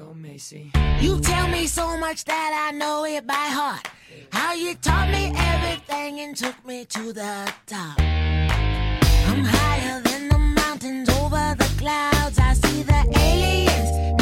[0.00, 0.72] Go Macy.
[1.00, 3.86] You tell me so much that I know it by heart.
[4.32, 8.00] How you taught me everything and took me to the top.
[8.00, 12.38] I'm higher than the mountains over the clouds.
[12.38, 14.19] I see the aliens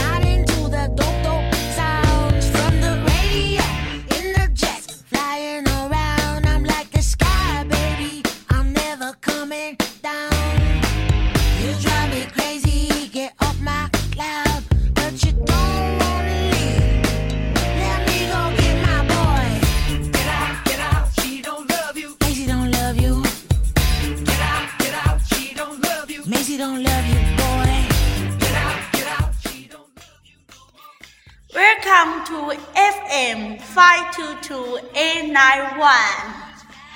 [33.18, 36.34] Five two two eight nine one。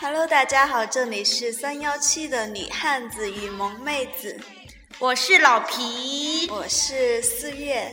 [0.00, 4.38] Hello，大家好，这里是三幺七的女汉子与萌妹子，
[5.00, 7.92] 我是老皮，我是四月。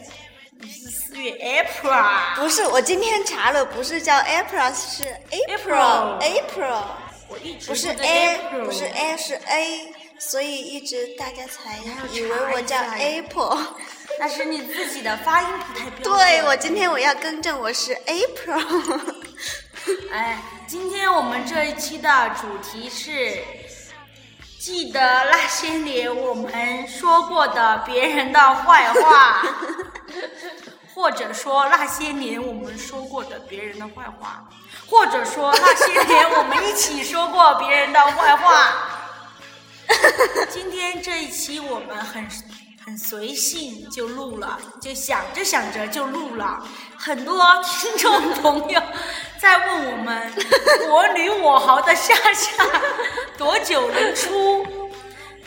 [0.60, 2.36] 你是四月 April 啊。
[2.36, 6.84] 不是，我今天查了，不是叫 April，是 April April，
[7.30, 11.80] 我一直不是觉得 A，April 不是 A 是 A，所以一直大家才
[12.14, 13.58] 以为我叫 April。
[14.20, 16.17] 那是你自己的发音不太标准。
[16.17, 19.15] 对，我今天我要更正，我是 April。
[20.12, 23.41] 哎，今天我们这一期的主题是
[24.59, 24.99] 记得
[25.31, 29.41] 那些年我们说过的别人的坏话，
[30.93, 34.43] 或者说那些年我们说过的别人的坏话，
[34.85, 38.73] 或者说那些年我们一起说过别人的坏话。
[40.51, 42.27] 今天这一期我们很
[42.90, 46.57] 很随性就录了，就想着想着就录了。
[46.98, 48.81] 很多听众朋友
[49.37, 50.34] 在问我们
[50.90, 52.65] “我女我豪”的夏夏
[53.37, 54.65] 多久能出？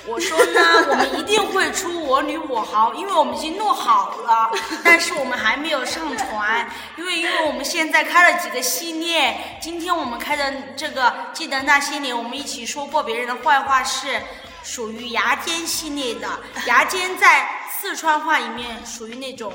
[0.06, 4.48] 我说呢，我们一定会出《我女我豪》，因为我们已经录好了，
[4.84, 14.22] 但是我们还没有上传，因为因为我们现在开了几个系列，今天我们开的这个记得那些年我们一起说过别人的坏话是
[14.62, 16.28] 属于牙尖系列的，
[16.66, 17.48] 牙尖在
[17.80, 19.52] 四川话里面属于那种，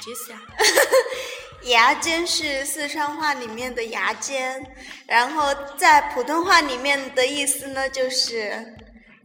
[0.00, 0.38] 解释呀、
[1.64, 4.64] 牙尖是四川话里面的牙尖，
[5.06, 8.74] 然后在普通话里面的意思呢，就是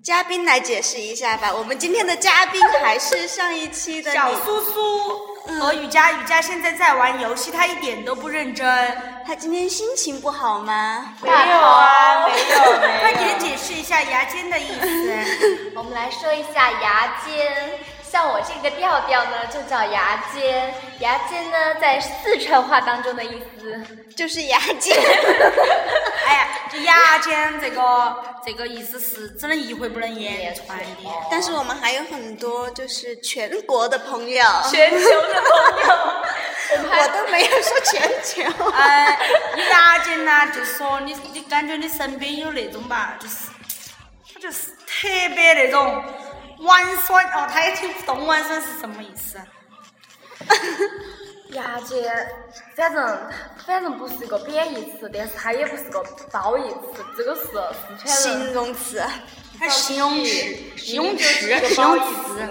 [0.03, 1.53] 嘉宾来解释一下吧。
[1.53, 8.66] 我们今天的嘉宾还是上一期的，小苏苏和雨佳，雨佳现在在玩游戏，她一点都不认真。
[9.25, 11.13] 她今天心情不好吗？
[11.22, 15.72] 没有啊，没有， 快点解释一下牙尖的意思。
[15.75, 17.79] 我们来说一下牙尖，
[18.15, 20.73] 像我这个调调呢，就叫牙尖。
[20.99, 24.95] 牙尖呢，在四川话当中的意思，就是牙尖。
[26.25, 30.85] 哎呀，这牙尖这个 这个意思是只能一回不能言传的。
[31.29, 38.43] 但是我们还有很多就是全国的朋友，全球的朋友，我都没有说全球。
[38.71, 39.19] 哎，
[39.57, 43.35] 你牙尖呢，就是说你你感觉你身边有那种吧，就是
[44.33, 45.05] 他就是特
[45.35, 46.01] 别那种
[46.59, 49.39] 玩酸哦，他也听不懂玩酸是什么意思。
[51.51, 52.27] 牙尖，
[52.75, 53.29] 反正
[53.66, 57.51] 反正不是一个贬义词，但是它也不是个褒义词，这个是四
[57.97, 58.53] 川形。
[58.53, 59.01] 容词，
[59.57, 60.29] 它是形容词，
[60.75, 62.49] 形容词，是形容词。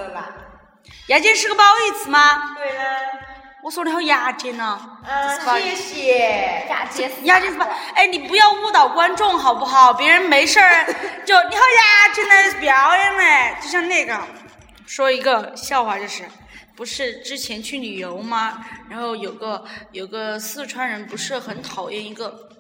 [1.09, 2.55] 牙尖是个褒义词吗？
[2.57, 2.83] 对了，
[3.65, 4.79] 我说的好牙尖呢。
[5.03, 6.67] 嗯，谢谢。
[6.69, 7.67] 牙尖是牙尖是吧？
[7.95, 9.95] 哎，你不要误导观众好不好？
[9.95, 10.85] 别人没事儿
[11.25, 14.21] 就你好牙尖的表演嘞，就像那个
[14.87, 16.25] 说一个笑话，就是
[16.77, 18.63] 不是之前去旅游吗？
[18.91, 22.51] 然后有个有个四川人不是很讨厌一个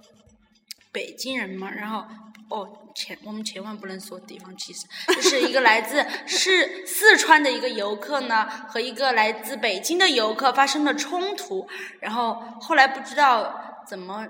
[0.91, 2.06] 北京人嘛，然后
[2.50, 11.66] 哦，千我们千万不能说地方歧视，就是一个来自是四川的一个游客呢，和一个来自北京的游客发生了冲突，
[12.00, 13.54] 然后后来不知道
[13.87, 14.27] 怎么。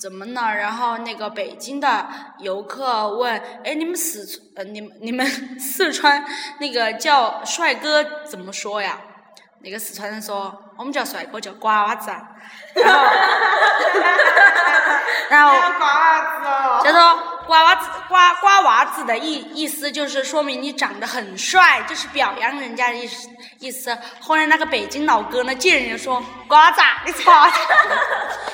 [0.00, 0.42] 怎么呢？
[0.54, 2.08] 然后那个北京的
[2.38, 3.36] 游客问
[3.66, 5.26] ：“哎，你们四川呃，你们你们
[5.58, 6.24] 四川
[6.60, 9.00] 那个叫帅哥怎么说呀？”
[9.60, 12.12] 那个四川人说：“我们叫帅哥叫瓜娃子。”
[12.80, 13.02] 然后，
[15.30, 15.50] 然后
[15.80, 23.96] 瓜娃子叫做瓜娃子瓜瓜娃子的意意思就是说明你长得很帅，就是表扬人家的意思意思。
[24.20, 27.56] 后来那个北京老哥呢，见人就说瓜子，你是瓜子。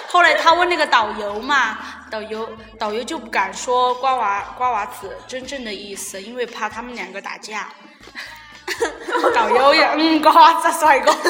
[0.07, 1.77] 后来他问那个导游嘛，
[2.09, 2.49] 导游
[2.79, 7.69] 导游就不敢说瓜娃瓜娃子真正的意思，因为怕他们两个打架。
[9.35, 11.13] 导游也嗯，瓜娃子帅哥。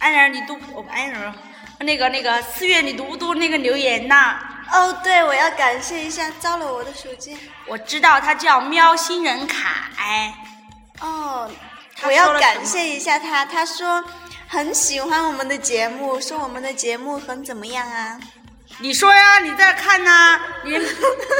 [0.00, 1.32] 安然，你都哦，安然，
[1.80, 4.38] 那个那个四月，你读不读那个留言呐？
[4.72, 7.36] 哦，对，我要感谢一下糟了我的手机。
[7.66, 10.34] 我知道他叫喵星人凯，
[11.00, 11.50] 哦，
[12.02, 14.04] 我要感谢一下他，他说
[14.46, 18.18] 很喜欢我们的节目，说我们的节目很怎么样啊？
[18.80, 20.78] 你说呀，你在看呐、 你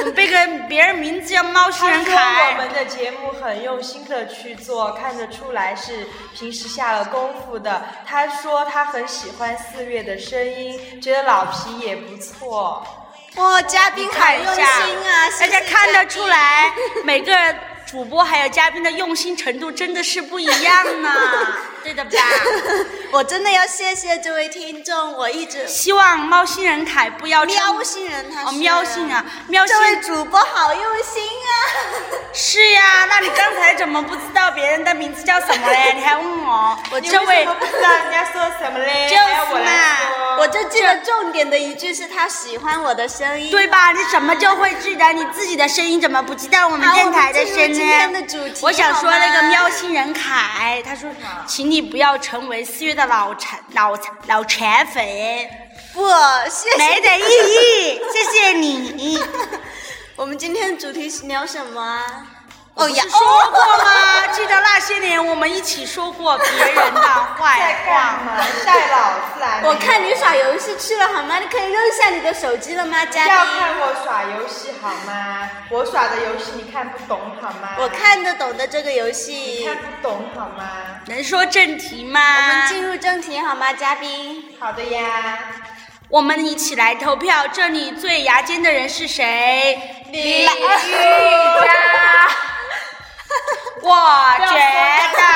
[0.04, 7.82] 你背个别人名字叫猫星人他说我，们的节目很用心的去做，看得出来是平时下了功夫的。
[8.04, 12.84] 他说他很喜欢四月的声音，觉得老皮也不错。
[13.36, 15.30] 哇，嘉宾好用心啊！
[15.38, 16.72] 大家 看得出来，
[17.04, 17.32] 每个
[17.90, 21.10] 主播还有嘉宾的用心程度真的是不一样呢，
[21.82, 22.10] 对的吧？
[23.10, 31.50] 我真的要谢谢这位听众，我一直希望猫星人凯不要喵星人哦，喵星啊，喵星这位主播好用心啊！
[32.34, 35.94] 是呀，那你刚才怎么不知道别人的名字叫什么嘞？
[35.96, 39.08] 你还问我， 我这位你为什么不知道人家说什么嘞？
[40.62, 43.50] 就记得重点的一句是他喜欢我的声音。
[43.50, 43.92] 对吧？
[43.92, 46.00] 你怎么就会记得你自己的声音？
[46.00, 48.20] 怎么不记得我们电台的声今天的？
[48.22, 51.08] 主题我想说那个喵星人凯，他说，
[51.46, 55.04] 请你不要成为四月的老残老残老残粉，
[55.94, 56.06] 不，
[56.50, 56.76] 谢谢。
[56.78, 59.18] 没得意义，谢谢你。
[60.16, 62.04] 我们今天的主题是聊什么啊？
[62.78, 64.26] 哦呀，不是说过吗？
[64.32, 67.00] 记得那些年我们一起说过别人的
[67.36, 68.12] 坏话。
[68.24, 68.38] 吗？
[68.64, 69.60] 带老子来！
[69.64, 71.38] 我看你耍游戏去了好吗？
[71.40, 73.44] 你可以扔下你的手机了吗，嘉要？
[73.44, 75.50] 看我耍游戏好吗？
[75.70, 77.70] 我耍的游戏你看不懂好吗？
[77.78, 79.64] 我看得懂的这个游你戏。
[79.66, 80.70] 看不懂好吗？
[81.06, 82.20] 能说正题吗？
[82.20, 84.56] 我们进入正题好吗，嘉宾？
[84.60, 85.38] 好的呀。
[86.08, 89.78] 我们一起来投票，这里最牙尖的人是谁？
[90.10, 90.52] 李玉佳。
[93.82, 93.90] 我
[94.46, 94.56] 觉
[95.16, 95.28] 得。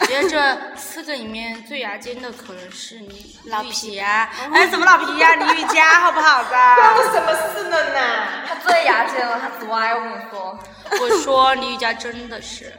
[0.00, 6.60] 我觉得这四个里面最牙尖的可能是你老李玉霞，哎，怎么老皮呀、李雨佳， 好不好关
[6.94, 7.02] 我？
[7.12, 8.00] 什么事呢呢？
[8.46, 10.58] 他最牙尖了，他多爱我跟你说。
[11.00, 12.72] 我说李雨佳真的是，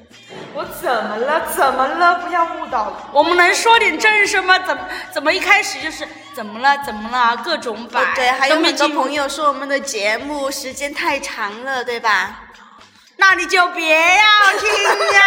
[0.54, 1.42] 我怎么了？
[1.54, 2.20] 怎么了？
[2.20, 3.20] 不要误导我。
[3.20, 4.58] 我们能说点正事吗？
[4.60, 6.78] 怎么怎么一开始就是怎么了？
[6.86, 7.36] 怎么了？
[7.44, 12.44] 各种摆，还有很多朋友说我们的节目时间太长了，对吧？
[13.22, 14.70] 那你就别要听
[15.14, 15.22] 呀！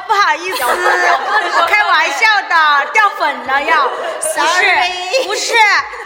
[0.00, 3.88] 啊，不好意思，我开玩笑的，掉粉了要。
[3.88, 5.54] 不是不是，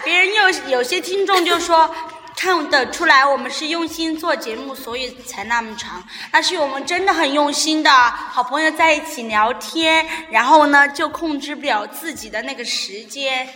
[0.03, 1.93] 别人有有些听众就说。
[2.37, 6.03] 看得出来，我们是用心做节目，所以才那么长。
[6.33, 13.47] 那是我们真的很用心的，好朋友在一起聊天，然后呢，就控制不了自己的那个时间。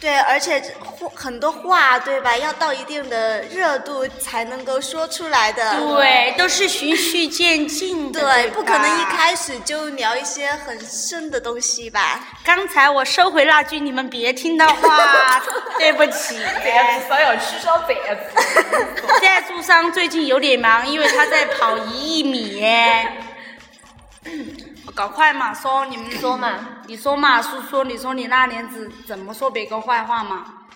[0.00, 2.34] 对，而且话很多话，对吧？
[2.34, 5.78] 要到一定的热度才能够说出来的。
[5.78, 8.20] 对，都是循序渐进的。
[8.20, 12.18] 对，不可能一开始就聊一些很深的东西吧？
[12.42, 15.42] 刚才我收回那句你们别听的话，
[15.78, 16.38] 对不起。
[19.20, 22.64] 赞助商最近有点忙，因为他在跑一亿米。
[24.94, 30.66] 搞快嘛，说你们说嘛，你说嘛，叔叔，你说你那年子怎么说别个坏话嘛？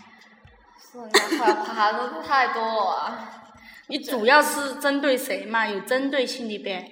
[0.79, 3.33] 说人家坏话都太多了啊，
[3.89, 5.67] 你主要是针对谁嘛？
[5.67, 6.89] 有针对性的呗。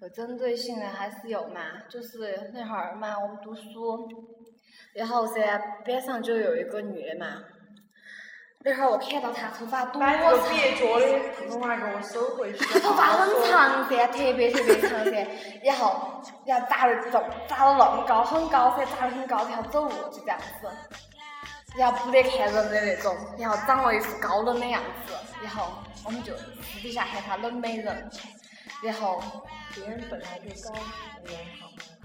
[0.00, 1.60] 有针对性的还是有嘛，
[1.90, 4.08] 就是那会儿嘛，我们读书，
[4.94, 7.42] 然后噻，边上就有一个女的嘛，
[8.66, 10.48] 那会儿我看到他头发多把这个长。
[10.48, 12.58] 蹩脚的普通话给我收回去。
[12.64, 15.24] 她头发很长噻，特别特别长噻，
[15.62, 17.08] 然后然后扎的这
[17.46, 20.68] 扎的那么高，很高噻，扎的很高，然后走路就这样子，
[21.76, 25.68] 然后不得看人的那种，然后长了一副高冷的样子，然后
[26.04, 28.10] 我们就私底下喊他冷美人，
[28.82, 29.22] 然后
[29.76, 30.74] 别人本来就高
[31.22, 31.95] 冷好吗？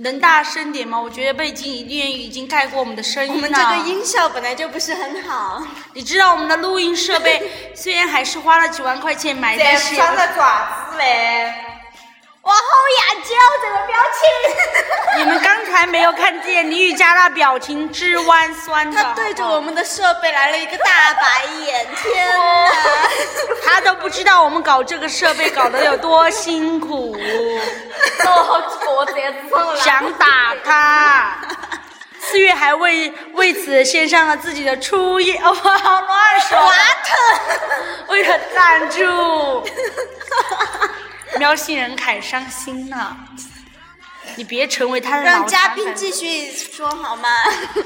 [0.00, 1.00] 能大声点吗？
[1.00, 3.36] 我觉得背景音乐已经盖过我们的声音了。
[3.36, 5.62] 我们这个音效本来就不是很好。
[5.94, 11.54] 你知道我们的录音设备虽然还是花了几万块钱买的，但是，穿的爪子嘞？
[12.50, 12.62] 哇，好
[12.98, 13.30] 雅娇
[13.62, 14.20] 这个表情。
[15.22, 22.72] 你们刚才没有看见李雨佳那表情之弯酸的，他对着我们的设备来了一个大白眼，天哪！
[23.64, 27.16] 他都不知道我们搞这个设备搞得有多辛苦，
[28.24, 29.80] 走了好几个这样子上来。
[29.80, 31.36] 想打他。
[32.18, 36.72] 四月还为为此献上了自己的初夜，哦，乱说。
[38.08, 39.68] 为了赞助，
[41.38, 43.16] 喵星人凯伤心了。
[44.36, 47.28] 你别成为他的让嘉宾继续说好吗？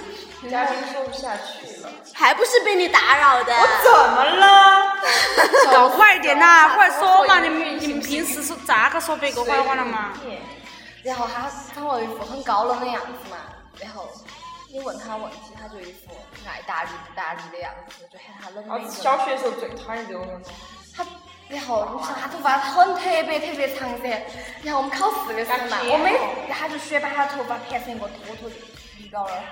[0.50, 1.90] 嘉宾说不下去了。
[2.12, 3.54] 还不是被你打扰的。
[3.54, 4.94] 我怎么了？
[5.72, 7.40] 搞快点呐、快说嘛！
[7.40, 10.12] 你们你们平时是咋个说别个坏话的嘛？
[11.02, 13.36] 然后他长了一副很高冷的样子嘛，
[13.80, 14.08] 然后
[14.70, 16.10] 你问他问题，他就一副
[16.46, 18.90] 爱搭理不搭理的样子，就喊他冷我美人。
[18.92, 20.40] 小学的时候最讨厌这种人了。
[20.96, 21.04] 他
[21.48, 24.22] 然后你想他头发很特别特别长噻，
[24.62, 26.12] 然后我们考试的时候嘛，我每
[26.48, 28.50] 然后他就喜欢把他头发盘成一个坨坨
[28.98, 29.42] 立到那儿，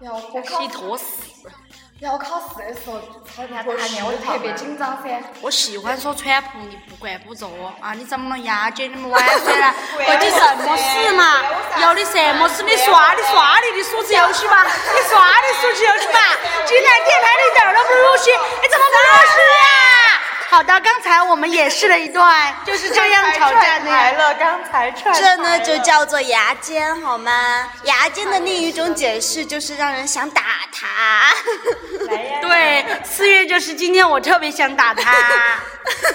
[0.00, 1.04] 然后我考洗坨屎。
[2.00, 5.20] 然后考试的时候抄人家答案，我就特别紧张噻。
[5.42, 7.46] 我喜欢说川普，你不管不着
[7.78, 7.92] 啊！
[7.92, 8.90] 你怎么能牙尖？
[8.90, 9.74] 你们玩耍了？
[10.06, 11.44] 关你什么事嘛？
[11.82, 12.62] 有你什么事？
[12.62, 16.18] 你耍你耍你的数字游戏吧，你耍你数字游戏吧！
[16.64, 20.09] 今天键盘你一点儿都不入戏，你怎么不入戏呀？
[20.50, 23.96] 好的，刚才我们演示了一段，就是这样吵架的呀。
[23.96, 27.70] 来了，刚才串这呢就叫做牙尖，好吗？
[27.84, 30.42] 牙尖的另一种解释就是让人想打
[30.72, 30.88] 他。
[32.08, 35.12] 来呀，对，四月就是今天，我特别想打他。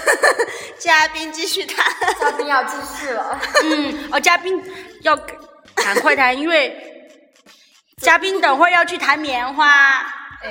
[0.78, 1.86] 嘉宾继续谈。
[2.20, 4.62] 嘉宾要继续了，嗯，哦，嘉宾
[5.00, 5.16] 要
[5.74, 6.76] 赶快谈，因为
[8.02, 10.12] 嘉宾等会儿要去弹棉花。
[10.42, 10.50] 哎，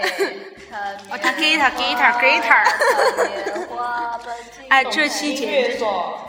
[1.10, 2.66] 哦，弹 guitar guitar guitar。
[3.28, 6.20] 棉花的金哎，这期音简直乐说，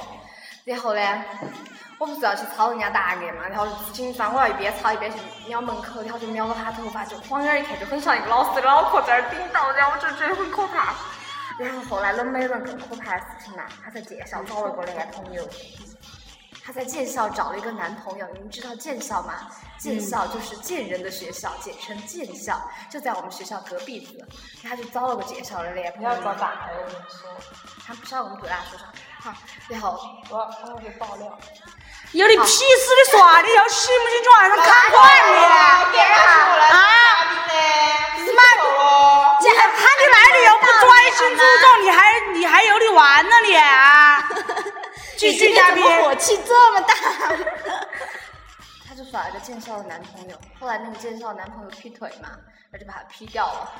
[0.65, 1.25] 然后呢，
[1.99, 10.95] 我不是要去抄人家答案嘛，然后紧张，我要一边抄一边去瞄门口，然后就瞄到他头发，就晃眼一看就很像一个老师的脑壳在那儿顶到，然后我就觉得很可怕。
[11.59, 15.43] 然后后来冷美人更可怕的事情呢，他在介绍找了个男朋友。
[16.67, 19.35] 他在建校找了一个男朋友，你们知道建校吗？
[19.79, 24.27] 建校就是贱人的学校，简称建校，就在我们学校隔壁子。
[24.65, 27.31] 她就找了个建校的男朋友嘛，不要找打牌我跟你说，
[27.87, 28.87] 她不晓得我们对他说啥。
[29.21, 29.33] 好，
[29.69, 29.97] 然后
[30.29, 31.39] 我我要被爆料。
[32.11, 32.59] 有你屁事！
[32.59, 35.93] 你耍的，要信不信就晚上看惯你。
[35.93, 37.46] 点下我来啊
[45.27, 46.95] 继续嘉宾，火气这么大？
[48.87, 52.29] 他就耍了个剑少的男朋友，后来那个剑少的男朋友劈腿嘛，
[52.71, 53.73] 然后就把他劈掉了。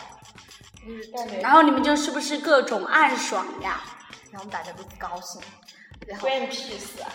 [0.85, 3.81] 就是，然后你们就是不是各种暗爽呀？
[4.33, 5.41] 然后我们大家都不高兴，
[6.09, 7.07] 然后关你屁事啊！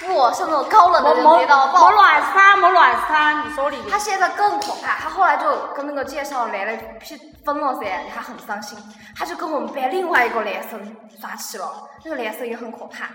[0.00, 1.90] 不像那种高冷的人莫莫跌到莫爆。
[1.90, 8.78] 乱撒，莫乱撒，你说你他现在更可怕，他后来就跟那个介绍的男的劈分了噻，他很伤心，
[9.16, 13.10] 他就跟我们班另外一个男生耍起了，那个男生也很可怕，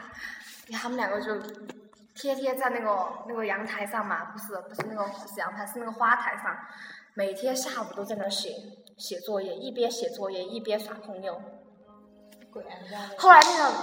[0.80, 1.36] 他们两个就
[2.16, 6.56] 天天在那个那个阳台上嘛，不是不是那个不是阳台，是那个花台上，
[7.16, 8.56] 每天下午都在那写
[8.98, 11.42] 写作业，一边写作业一边耍朋友。
[13.18, 13.74] 后来那个，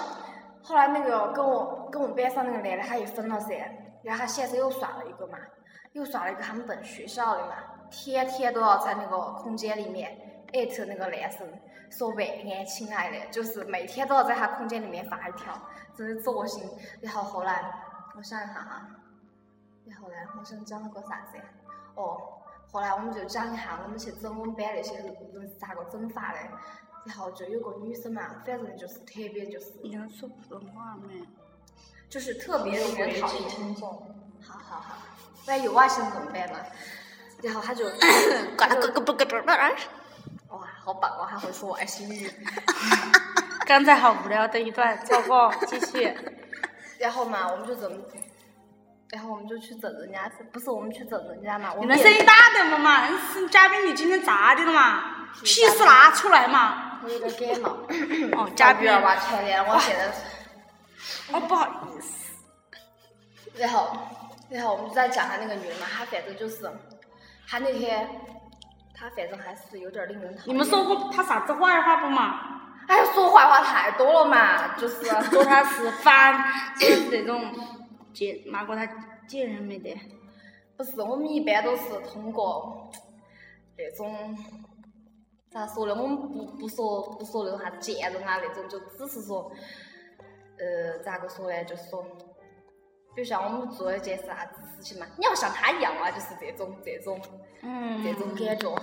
[0.62, 3.57] 后来那个跟我跟我们班上那个男的他也分了噻，
[4.02, 5.38] 然后他现在又耍了一个嘛，
[5.92, 7.54] 又耍了一个他们本学校的嘛，
[7.90, 10.16] 天天都要在那个空间里面
[10.52, 11.47] 艾特那个男生，
[11.90, 15.52] 说晚安亲爱的，就是每天都要在他空间里面发一条，
[15.97, 16.62] 真是作心。
[17.00, 17.62] 然后后来
[18.16, 18.87] 我想一下哈，
[19.85, 21.38] 然后呢，我想讲了个啥子？
[21.95, 22.21] 哦，
[22.71, 26.38] 后来我们就讲一下我们去整我们班那些人是咋个整法的。
[27.04, 31.23] 然后就有个女生嘛，反正就是特别就是你能说普通话没？
[32.09, 33.49] 就是特别特别讨厌。
[33.49, 33.88] 听众，
[34.47, 34.97] 好好好，
[35.47, 36.59] 万一有外星人怎么办嘛？
[37.42, 37.87] 然后他就，
[38.56, 40.56] 呱啦呱呱呱呱呱呱！
[40.56, 42.30] 哇，好棒哦，还会说外星语。
[43.66, 46.14] 刚才好无聊的一段，糟糕，继续。
[46.99, 47.90] 然后嘛，我们就整，
[49.09, 51.73] 然后我们就去整人家，不是我们去整人家嘛？
[51.73, 55.32] 我们声音大点嘛嘛，是嘉宾你今天咋的了嘛？
[55.42, 56.91] 屁事拿出来嘛！
[57.04, 57.68] 我有点感冒。
[58.42, 60.12] 哦，嘉宾女儿娃全脸，我现在。
[61.32, 62.32] 哦，不好意思，
[63.54, 63.97] 然后，
[64.49, 66.71] 然后我们就在讲他那个女的嘛，她反正就是，
[67.49, 68.09] 她那天，
[68.94, 70.54] 她反正还是有点令人讨厌。
[70.54, 72.61] 你们说过她啥子坏话不嘛？
[72.88, 76.44] 哎呀，说坏话太多了嘛，就是说 她是反，
[76.78, 77.52] 就是这种
[78.12, 78.87] 见骂过她
[79.26, 79.99] 见人没得？
[80.76, 81.82] 不是我们一般都是
[82.12, 82.90] 通过
[83.76, 84.37] 那种
[85.52, 85.94] 咋说呢？
[85.94, 89.50] 我们不不说不说那种啥子见人啊那种，就只是说，
[90.59, 91.64] 呃，咋个说呢？
[91.64, 92.02] 就是说，
[93.14, 97.21] 比如像我们做了一件啥子事情嘛，你要像他一样啊，就是这种这种
[97.62, 98.75] 嗯这种感觉。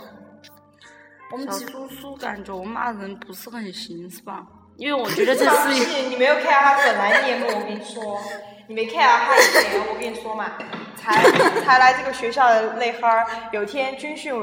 [1.31, 4.45] 我们小叔叔感觉我骂人不是很行是吧？
[4.77, 6.09] 因为我觉得这放是一屁！
[6.09, 8.19] 你没有看到他本来面目，我跟你说，
[8.67, 10.53] 你没看到他以前，我跟你说嘛，
[10.95, 11.21] 才
[11.61, 14.33] 才来这个学校的那哈儿，有天军训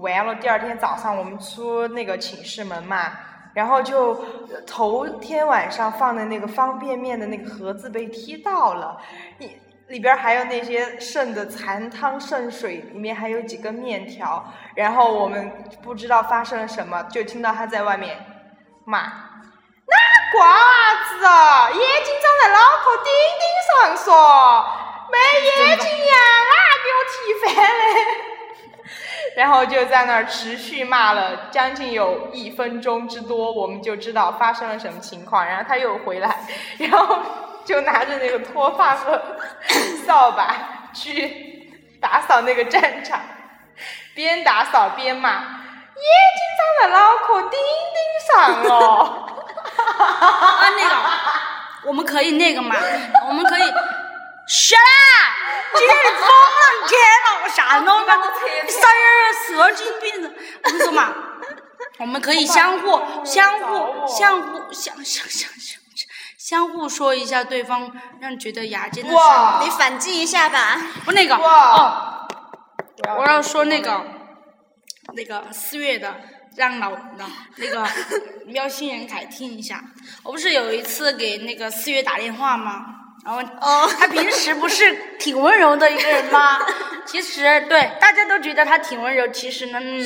[0.00, 3.12] 完了，第二天早上我们出那个寝室门嘛，
[3.54, 4.14] 然后就
[4.66, 9.00] 头天晚上放的那个方便面的那个盒子被踢到了，
[9.38, 15.50] 里里边还有那些剩的残汤剩水，里面还有几根面条，然后我们
[15.82, 18.18] 不知道发生了什么，就听到他在外面
[18.84, 19.00] 骂。
[19.88, 19.94] 那
[20.32, 20.44] 瓜
[21.08, 24.66] 子啊，眼睛长在脑壳顶顶上说，
[25.10, 26.14] 没眼睛呀，
[26.50, 28.35] 啊，给我踢翻了。
[29.36, 35.44] 然后就在那儿持续骂了将近有一分钟之多，我们就知道发生了什么情况。
[35.44, 36.38] 然后他又回来，
[36.78, 37.18] 然后
[37.62, 39.22] 就拿着那个拖把和
[40.06, 43.20] 扫把去打扫那个战场，
[44.14, 45.28] 边打扫边骂
[46.00, 47.50] ：“眼睛长在脑壳顶
[47.92, 48.00] 顶
[48.32, 49.28] 上了。
[50.00, 50.94] ”啊，那个，
[51.88, 52.74] 我们可以那个嘛，
[53.28, 53.70] 我们可以。
[54.48, 55.76] Shut up！
[55.76, 58.18] 今天你疯了，你天哪，我啥都没有，
[58.70, 59.06] 啥人
[59.46, 60.34] 神经病！
[60.62, 61.12] 我跟你说嘛，
[61.98, 65.80] 我们可以相互、相互、相互、相相相相
[66.38, 69.60] 相互说一下对方让你觉得牙尖的事儿。
[69.64, 70.80] 你反击一下吧。
[71.04, 72.28] 不，那个哦，
[73.18, 74.04] 我要说那个
[75.14, 76.20] 那个四月的，
[76.56, 77.26] 让老老
[77.56, 77.84] 那个
[78.46, 79.82] 喵星人凯听一下。
[80.22, 82.95] 我不是有一次给那个四月打电话吗？
[83.26, 86.60] 然后哦 他平时不是挺温柔的一个人吗？
[87.04, 90.04] 其实对大家都觉得他挺温柔，其实呢，嗯，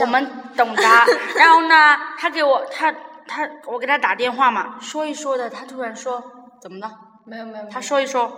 [0.00, 1.06] 我们懂他。
[1.36, 2.90] 然后呢，他给我他
[3.26, 6.22] 他我给他打电话嘛，说一说的，他突然说
[6.60, 6.90] 怎么了？
[7.26, 8.30] 没有没有，他说一说，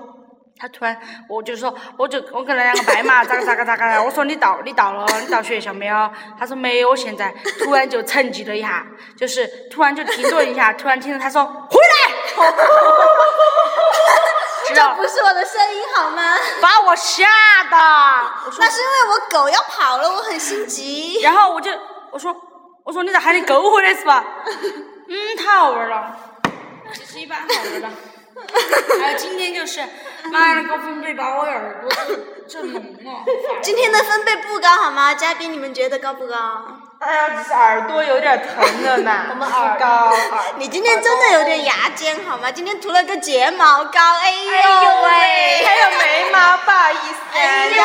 [0.59, 0.97] 他突然，
[1.28, 6.11] 我就说，我就我跟他两个拜嘛，咋个咋个咋个的，我说你到你到了，你到学校没有？
[6.38, 7.33] 他说没有，现在
[7.64, 8.85] 突然就沉寂了一下，
[9.16, 12.06] 就是突然就停顿一下，突然听到他说回来，
[14.66, 16.37] 知道不是我的声音好吗？
[16.61, 17.25] 把我吓
[17.71, 17.76] 的，
[18.47, 21.21] 我 说那是因为我狗要跑了，我很心急。
[21.23, 21.71] 然后我就
[22.11, 22.35] 我说
[22.85, 24.25] 我说你咋喊你狗回来是吧？
[25.09, 26.16] 嗯，太好玩了，
[26.95, 27.88] 其实一般好玩的。
[29.00, 29.81] 还有今天就是，
[30.31, 31.90] 妈那个分贝把我耳朵
[32.47, 33.25] 震聋了。
[33.62, 35.14] 今天的分贝不高好吗？
[35.14, 36.37] 嘉宾，你们觉得高不高？
[36.99, 39.26] 哎呀，只是耳朵有点疼了呢。
[39.31, 40.12] 我们耳高，
[40.57, 42.50] 你今天真的有点牙尖好吗？
[42.50, 45.65] 今天涂了个睫毛膏，哎呦喂！
[45.65, 47.85] 还有眉毛，不好意思，哎呦压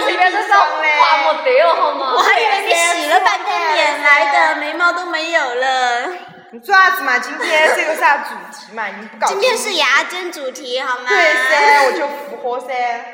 [0.00, 0.96] 在鼻边子上嘞。
[0.98, 2.14] 画没得了好吗？
[2.16, 6.08] 我还以为你洗了半天脸来的，眉毛都没有了。
[6.50, 7.18] 你做啥子嘛？
[7.18, 8.86] 今天 这个啥主题嘛？
[8.88, 9.40] 你不搞清楚？
[9.40, 11.04] 今天是牙尖主题好吗？
[11.08, 12.68] 对噻，我就符合噻。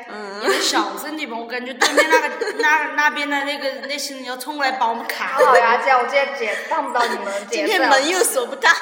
[0.09, 8.69] 嗯你们小声点吧，我感觉对面那个那那边的那个那些人要冲过来把我们卡好牙尖，我今天解当不到你们今天门又锁不到。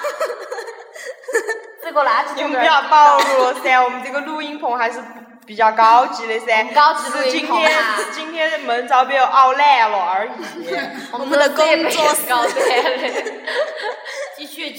[1.84, 5.00] 这个垃圾桶你们不要暴露了噻，我们这个录音棚还是
[5.46, 6.64] 比较高级的噻。
[6.74, 10.32] 高级录音棚啊只是今天的门遭被我熬烂了而已。
[11.12, 12.50] 我们的工作室高的。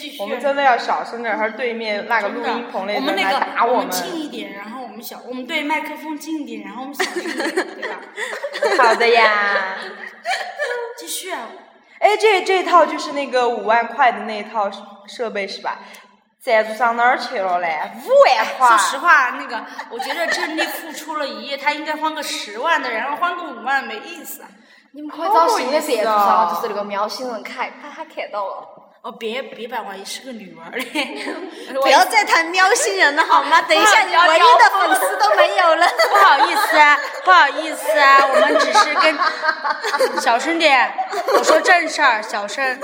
[0.05, 0.23] 继续。
[0.23, 3.91] 我们真的要小声点，还是对面那个录音棚的我们人来那个我们。
[3.91, 7.55] 近一点，然后我们小，我们对麦克风近一点，然后我们小声一点，
[8.61, 8.85] 对吧？
[8.85, 9.77] 好的呀。
[10.99, 11.49] 继续啊，
[12.01, 14.71] 哎，这这套就是那个五万块的那套
[15.07, 15.79] 设备是吧？
[16.41, 17.81] 赞助商哪儿去了嘞？
[18.05, 18.69] 五万块。
[18.69, 24.49] 说实话，那个我觉得郑丽付出了一夜，他应该换个十万的，然后换个五万没意思啊。
[24.93, 28.74] 你们可以找新的赞助商，就是那个喵星人凯，他他看到了。
[29.05, 31.27] 哦，别别把我也是个女娃儿嘞，
[31.83, 33.61] 不要再谈喵星人了好吗？
[33.69, 35.87] 等一下你唯一的粉丝都没有了。
[36.11, 40.91] 不好意思啊，不好意思啊，我们只是跟小声点，
[41.37, 42.81] 我说正事儿，小声。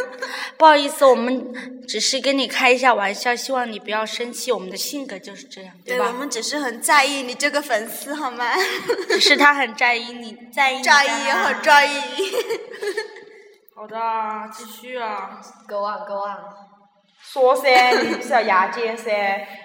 [0.58, 1.42] 不好意思，我们
[1.88, 6.12] 只是跟你开一下玩笑，希望你不要生气，我们的性格就是这样，对，吧我？
[6.12, 8.52] 们只是很在意你这个粉丝好吗？
[9.08, 11.90] 只是他很在意你，在意你在意很在意。
[13.80, 13.96] 好的，
[14.52, 16.36] 继续啊，Go on, go on。
[17.22, 19.10] 说噻，你不是要牙尖噻？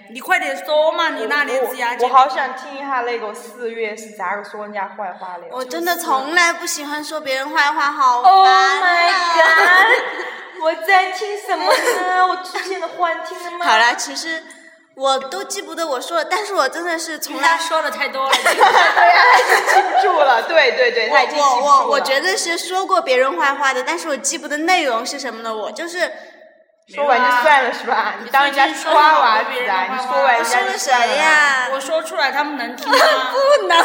[0.10, 5.44] 你快点说嘛，你那里我子牙尖我好想听一下那个四月是咋个说人家坏话的。
[5.52, 10.64] 我真的从来不喜欢说别人坏话，好 Oh my 啊 god！
[10.64, 12.26] 我在听什么呢？
[12.26, 13.66] 我出现了幻听了吗？
[13.68, 14.42] 好了，其实
[14.98, 18.32] 我都记不得我说了，但是我真的是从来说的太多了。
[18.32, 20.42] 对呀，他已经记不住了。
[20.44, 25.54] 对对对，他已经记不住我我我了绝对是说过别人坏话的，但是我记不得内容是什么了。
[25.54, 26.10] 我就是
[26.88, 28.16] 说完就算了是吧？
[28.24, 29.98] 你当人家是瓜娃子啊？
[29.98, 31.14] 你说完人家我说了谁就算了？
[31.16, 31.70] 呀？
[31.74, 32.98] 我说出来他们能听吗？
[33.34, 33.78] 不能。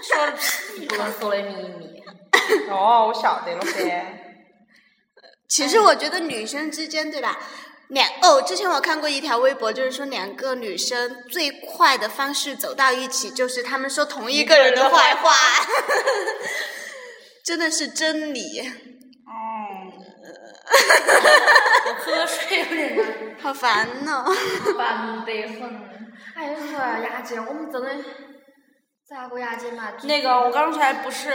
[0.00, 2.02] 说了屁不能说的秘密。
[2.70, 3.82] 哦，我晓得了噻。
[5.48, 7.36] 其实我觉得女生之间，对吧？
[7.88, 15.32] 两哦，之前我看过一条微博，就是说两个女生最快的方式走到一起，就是她们说同一个人的坏话，
[17.44, 19.32] 真的是真理，哦，
[21.88, 23.06] 我喝水有点难。
[23.40, 24.34] 好烦哦。
[24.76, 25.88] 烦得很。
[26.36, 27.90] 哎，你说啊牙尖，我们真的
[29.08, 29.92] 咋个牙尖嘛？
[30.02, 31.30] 那个，我刚才不是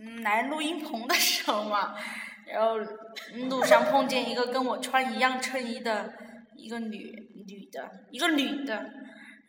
[0.00, 1.94] 嗯来录音棚的时候嘛，
[2.50, 2.78] 然后
[3.48, 6.12] 路上碰见一个跟我穿一样衬衣的
[6.56, 8.90] 一个女女的，一个女的，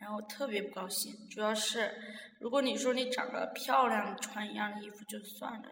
[0.00, 1.12] 然后特别不高兴。
[1.30, 1.92] 主要是，
[2.40, 5.68] 如果你说你长得漂亮，穿一样的衣服就算了，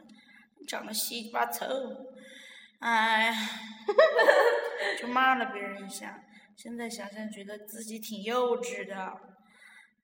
[0.58, 1.66] 你长得稀巴臭，
[2.80, 3.34] 哎，
[5.00, 6.22] 就骂了别人一下。
[6.56, 9.12] 现在想想，觉得自己挺幼稚的。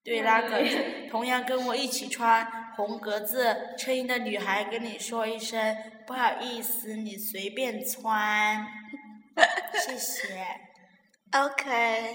[0.05, 0.63] 对那个
[1.11, 5.75] 同样跟我一起穿红格子衬衣的女孩，跟你说一声
[6.07, 8.67] 不好意思，你随便穿，
[9.87, 10.29] 谢谢。
[11.33, 12.15] OK，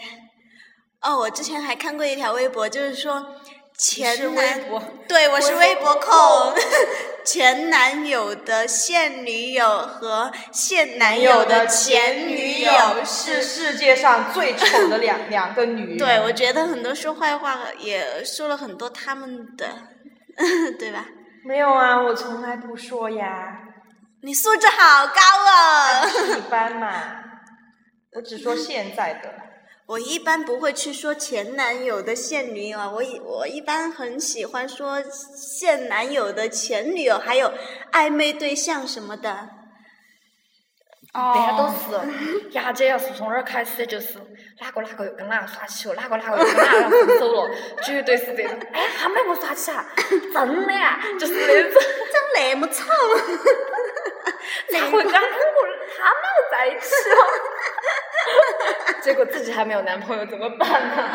[1.01, 3.35] 哦，我之前还看过一条微博，就是说
[3.77, 4.61] 前男
[5.07, 6.53] 对我是微微博控，
[7.25, 15.97] 前男友的现女友和现男友的前女友是世界上最丑的两 两个女人。
[15.97, 19.67] 对，我觉得很多说坏话也说了很多他们的，
[20.77, 21.05] 对吧？
[21.45, 23.61] 没有啊，我从来不说呀，
[24.21, 26.37] 你素质好高哦！
[26.37, 26.91] 一般嘛，
[28.13, 29.33] 我只说现在的。
[29.87, 37.53] 我一般不会去说前男友的现女友啊，我一我一般很喜欢说现男友的前女友，还有
[37.93, 39.49] 暧昧对象什么的。
[41.11, 44.19] 哦这些都是牙姐要是从那儿开始，就是
[44.59, 48.51] 哪个哪个又跟哪个耍起了，哪个哪个又跟哪个分手了，绝对是这种。
[48.73, 51.81] 哎，他们两个耍起啊，真的啊，就是那种。
[52.19, 52.83] 长那么丑，
[54.71, 55.27] 咋会跟两个
[55.97, 57.15] 他们又在一起了？
[59.01, 61.09] 结果自己还没有男朋友，怎么办呢？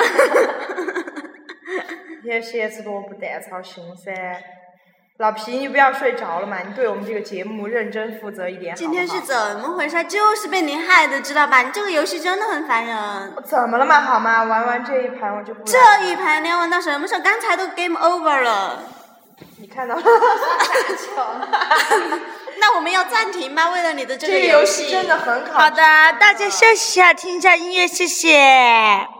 [2.25, 4.13] 这些鞋子多不蛋操心噻。
[5.19, 10.03] 老皮，你不要睡着了嘛，你对我们这个节目认真负责一点好不好今天是怎么回事？
[10.05, 11.63] 就是被你害的，知道吧？
[11.63, 13.33] 你这个游戏真的很烦人。
[13.45, 14.01] 怎么了嘛？
[14.01, 14.43] 好吗？
[14.43, 17.21] 玩完这一盘我就不来这了一盘你要玩到什么时候？
[17.21, 18.83] 刚才都 game over 了。
[19.61, 20.03] 你看到了？
[22.59, 23.71] 那我们要暂停吗？
[23.71, 25.77] 为了你的这个游戏真的很好好的，
[26.19, 29.14] 大家休息一下，听一下音乐，谢谢。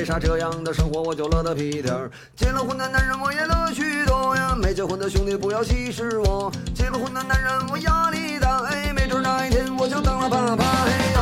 [0.00, 2.10] 为啥这样的生活我就乐得屁颠儿？
[2.34, 6.50] 结了婚的男人我也乐许多呀，没结婚的兄弟不要歧视我。
[6.74, 10.64] 结了婚的男人我压力大，哎，没准哪一天我就当了爸爸。
[10.86, 11.19] 嘿呀，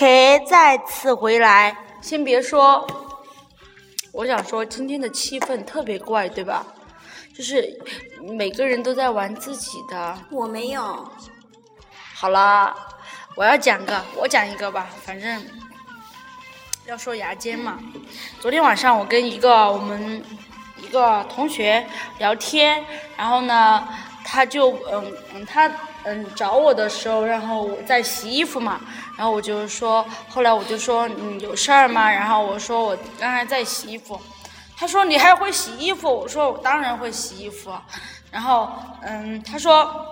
[0.00, 2.86] OK，再次回来，先别说，
[4.12, 6.64] 我想说今天的气氛特别怪，对吧？
[7.36, 7.78] 就是
[8.22, 10.16] 每个人都在玩自己的。
[10.30, 11.06] 我没有。
[12.14, 12.74] 好了，
[13.36, 15.44] 我要讲个，我讲一个吧，反正
[16.86, 17.78] 要说牙尖嘛。
[18.40, 20.24] 昨天晚上我跟一个我们
[20.78, 21.86] 一个同学
[22.16, 22.82] 聊天，
[23.18, 23.86] 然后呢，
[24.24, 25.70] 他就嗯嗯他
[26.04, 28.80] 嗯找我的时候，然后我在洗衣服嘛，
[29.16, 32.10] 然后我就说，后来我就说嗯有事儿吗？
[32.10, 34.20] 然后我说我刚才在洗衣服。
[34.76, 36.08] 他说你还会洗衣服？
[36.08, 37.72] 我说我当然会洗衣服。
[38.30, 38.70] 然后
[39.02, 40.06] 嗯，他说。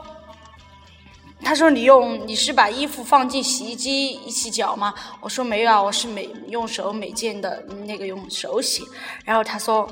[1.40, 8.83] 他说：“你用你是把衣服放进洗衣机一起搅吗？”我说：“没有啊，我是每用手每件的那个用手洗。”
[9.24, 9.88] 然后他说：“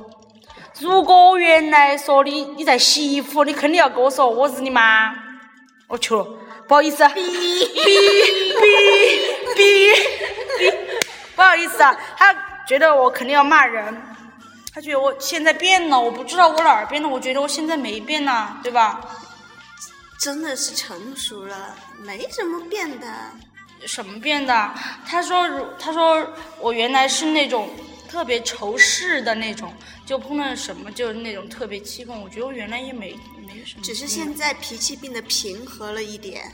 [0.80, 5.14] 如果原来说你你在洗衣服，你肯定要跟我说我是你妈。”
[5.88, 6.26] 我去了，
[6.66, 7.22] 不好意思啊， 哔哔
[8.54, 8.64] 哔
[9.54, 9.58] 哔
[10.58, 10.74] 哔，
[11.36, 12.34] 不好意思啊，他
[12.66, 13.96] 觉得我肯定要骂人，
[14.74, 19.00] 他觉得我现在变了，我不知道我哪儿变了，我觉得我现在没变呐，对吧？
[20.18, 23.06] 真的是成熟了，没什么变的。
[23.86, 24.74] 什么变的？
[25.06, 26.26] 他说如，他说
[26.58, 27.70] 我原来是那种
[28.08, 29.72] 特别仇视的那种，
[30.04, 32.18] 就碰到什么就是那种特别气愤。
[32.20, 33.14] 我觉得我原来也没
[33.46, 36.52] 没什么，只是现在脾气变得平和了一点，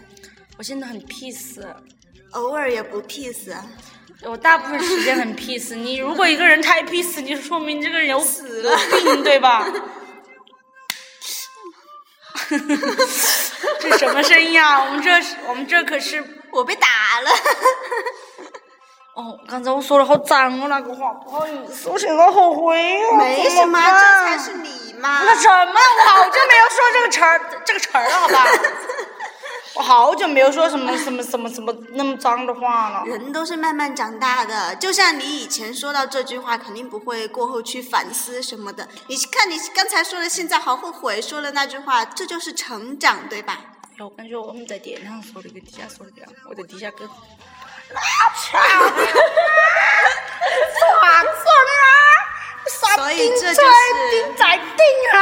[0.59, 1.65] 我现在很 peace，
[2.33, 3.55] 偶尔也不 peace。
[4.25, 5.75] 我大部分时间很 peace。
[5.75, 9.67] 你如果一个人太 peace，你就说明这个人有死了病，对吧？
[13.81, 14.85] 这什么声音啊？
[14.85, 16.87] 我们这是我们这可是我被打
[17.21, 17.37] 了，我
[19.23, 23.17] 哦，刚才我说的好脏哦，那个话不好意思，我现在后悔哦。
[23.17, 25.23] 没什么，这才是你嘛。
[25.25, 25.73] 那什么？
[25.73, 28.45] 我好久没有说这个词儿，这个词儿了，好吧？
[29.75, 33.05] 我好久没有说什么什么什么什么那么脏的话了。
[33.07, 38.89] 人都是慢慢长大的，就像你以前说到这句话，肯定不会过后去反思什么的。
[39.07, 43.61] 你看你刚才说的，现在好后悔说了那句话，这就是成长，对吧？
[43.99, 47.09] 哎，我感觉我们在电台上说的跟底下说的不一样，我在底下跟。
[47.95, 49.09] 啥子呢？
[52.95, 53.63] 所以这就再
[54.11, 54.61] 顶再顶
[55.15, 55.17] 啊！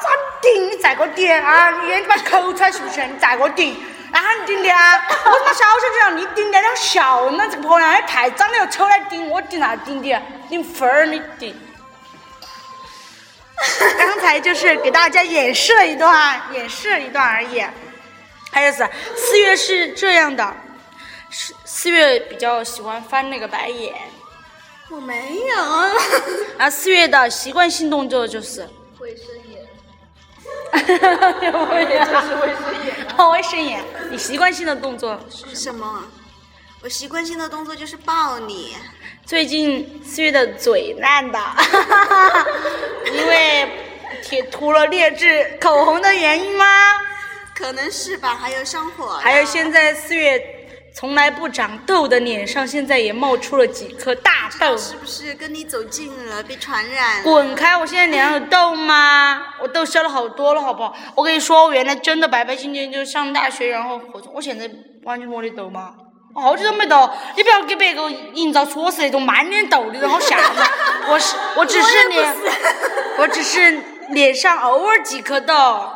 [0.00, 0.08] 咋
[0.40, 0.70] 顶？
[0.70, 1.70] 你再给我顶啊！
[1.70, 3.04] 你眼睛把它抠出来是不是？
[3.06, 3.76] 你再给我顶！
[4.12, 5.06] 然后你顶的啊！
[5.24, 10.22] 我他妈小时候就让你顶的，然后笑呢，这个婆娘也太长得又丑来顶，我顶啥顶的？
[10.48, 11.58] 顶分儿你顶。
[13.98, 17.64] 刚才就是给大家演示了一段，演示了一段而已。
[18.52, 20.54] 还有是四月是这样的，
[21.30, 23.94] 四四月比较喜欢翻那个白眼，
[24.90, 25.56] 我没有
[26.58, 26.68] 啊。
[26.68, 29.66] 四月的习惯性动作就是卫生眼，
[31.52, 33.82] 我也就是卫生眼，哦，卫生眼。
[34.10, 36.04] 你习惯性的动作是什么？
[36.82, 38.76] 我习惯性的动作就是抱你。
[39.26, 41.38] 最近四月的嘴烂的，
[43.12, 43.68] 因为
[44.22, 46.64] 贴涂了劣质口红的原因吗？
[47.54, 49.18] 可能是吧，还有上火。
[49.18, 50.59] 还有现在四月
[50.94, 54.76] 从来不长痘的脸上，现在也冒出了几颗大痘。
[54.76, 57.22] 是不是跟你走近了，被传染？
[57.22, 57.76] 滚开！
[57.76, 59.40] 我现在脸上有痘吗？
[59.62, 60.94] 我痘消了好多了，好不好？
[61.14, 64.32] 我跟你说，我原来真的白白净净，就上大学，然后活动。
[64.34, 64.68] 我现在
[65.04, 65.94] 完全没得痘吗？
[66.34, 70.46] 我好久都没痘，你不要给别个营造出我是那种满脸痘的人，好吓人。
[71.10, 72.36] 我是，我只是脸，
[73.18, 75.54] 我只是脸上偶尔几颗痘。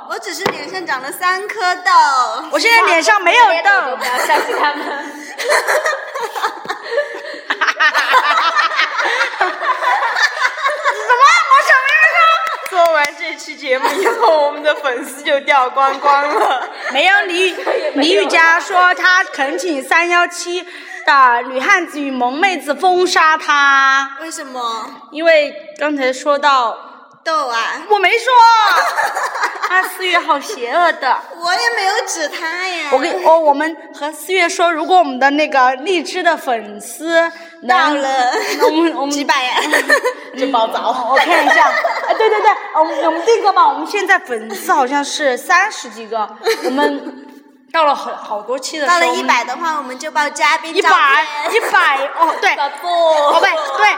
[0.09, 1.91] 我只是脸上长了三颗痘。
[2.51, 4.05] 我现在脸上没有痘不。
[4.05, 5.11] 要相信他们。
[12.71, 16.69] 做完这期节目以后，我们的粉丝就掉光光了。
[16.91, 17.55] 没有李
[17.95, 20.67] 李雨佳说他恳请三幺七
[21.07, 26.77] 的女汉子与萌妹子封杀他，为什么因为刚才说到
[27.25, 27.83] 痘啊？
[27.89, 28.33] 我没说，
[29.75, 31.17] 啊四月好邪恶的。
[31.37, 32.91] 我也没有指他呀。
[32.93, 37.21] 我跟哦我们和四月说，如果我们的那个荔枝的粉丝
[37.67, 38.33] 到了
[38.63, 39.55] 我们我们几百呀
[40.39, 41.09] 就暴躁。
[41.11, 41.69] 我看一下，
[42.07, 46.29] 哎，对对对，我们我们定个吧，我们现在粉丝好像是三十几个，
[46.65, 47.24] 我们
[47.75, 50.91] 到了好好多期的时候，到了一百的话，我们就报嘉宾照一百
[51.51, 51.55] 片。
[51.55, 53.47] 一百哦， 对，哦不
[53.79, 53.91] 对，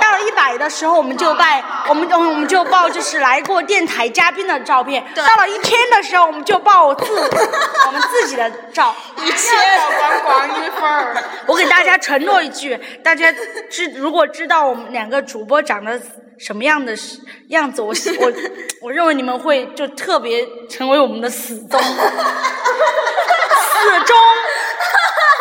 [0.00, 7.14] 到了一百的时候我们就拜 我们我们我们就报就是来过电台嘉宾的照片，到了一千的时候我们就报自
[7.86, 8.92] 我们自己的照。
[9.18, 9.56] 一千。
[9.98, 11.14] 光光一份儿。
[11.46, 13.32] 我给大家承诺一句，大家
[13.70, 16.00] 知如果知道我们两个主播长得
[16.44, 16.92] 什么样的
[17.48, 18.32] 样子，我 我
[18.80, 21.86] 我认为你们会就特别成为我们的死忠，死
[24.06, 24.16] 忠，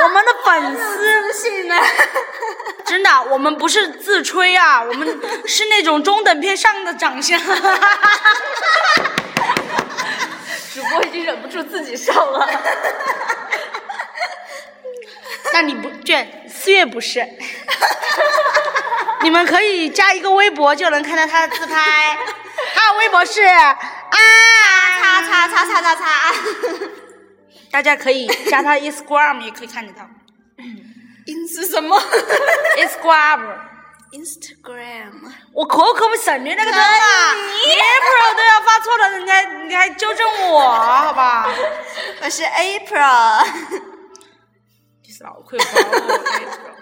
[0.04, 1.34] 我们的粉丝。
[1.34, 1.76] 信呢？
[2.86, 5.08] 真的，我们不是自吹啊，我们
[5.48, 7.40] 是那种中等偏上的长相。
[10.74, 12.48] 主播已经忍不住自己笑了。
[15.54, 17.26] 那你不卷，四月不是。
[19.24, 21.76] 你们可以加一个微博就能看到他的自拍，
[22.76, 23.78] 他的微博是啊，
[25.00, 26.06] 擦擦擦擦擦擦。
[27.72, 30.06] 大家可以加他 Instagram 也可以看得到
[31.26, 31.98] 因是什么
[32.78, 33.56] Instagram。
[34.12, 35.32] ？Instagram。
[35.54, 41.48] 我可可不剩的那个字啊，你 April 都要发错了，人家你还纠正我，好吧？
[42.22, 43.46] 我是 April。
[45.04, 46.81] 你是老亏包我 April。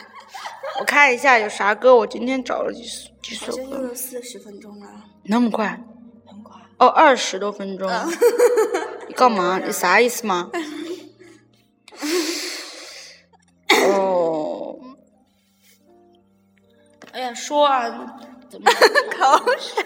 [0.78, 4.88] 我看一下有啥歌，我今天找了几首几首好像用歌，了四十分钟了。
[5.24, 5.68] 那么快？
[6.26, 6.56] 很快。
[6.78, 7.90] 哦，二十多分钟。
[9.08, 9.60] 你干嘛？
[9.64, 10.50] 你啥意思嘛？
[13.88, 14.76] 哦。
[17.12, 17.90] 哎呀，说啊，
[18.50, 18.72] 怎么？
[18.72, 19.84] 口水。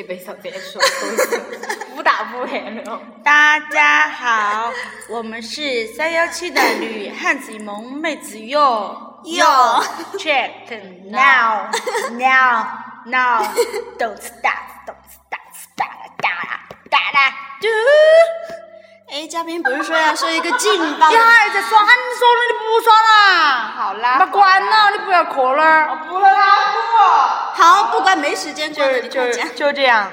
[0.00, 0.80] 设备上在说，
[1.94, 2.98] 不打不黑了。
[3.22, 4.72] 大家好，
[5.10, 9.44] 我们是三幺七的女汉子萌妹子哟哟
[10.14, 10.50] ，check
[11.10, 11.68] now
[12.12, 12.64] now
[13.04, 13.44] now，
[13.98, 16.60] 动次打次动次打次打啦打啦
[16.90, 17.68] 打啦嘟。
[19.12, 21.16] 哎，嘉宾不是说要说一个劲爆你？
[21.16, 21.78] 还在耍？
[21.78, 23.72] 喊你说了，你不耍啦？
[23.76, 25.90] 好啦把关了，你不要哭了。
[25.90, 29.30] 我不了啦，好，不管没时间就就。
[29.54, 30.10] 就这样。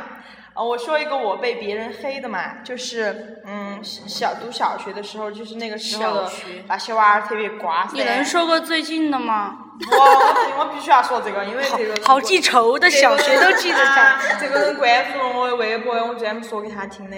[0.53, 7.91] 哦，我说一个我被别人黑的嘛，就是嗯，小读小学的时候，就是那个时候的小学那些娃儿特别瓜噻。
[7.93, 9.55] 你能说个最近的吗？
[9.91, 14.39] 我我必我必须要说这个，因为这个人好记仇的，小学都记得啊上。
[14.39, 17.17] 这个人关注了我的微博，我专门说给他听的，